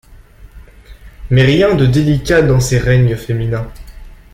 Mais 1.29 1.43
rien 1.43 1.75
de 1.75 1.85
délicat 1.85 2.41
dans 2.41 2.59
ces 2.59 2.79
règnes 2.79 3.15
féminins. 3.15 3.67